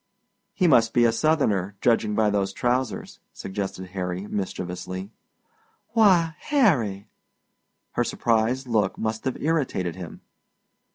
[0.55, 5.11] "He must be Southerner, judging by those trousers," suggested Harry mischievously.
[5.89, 7.05] "Why, Harry!"
[7.91, 10.21] Her surprised look must have irritated him.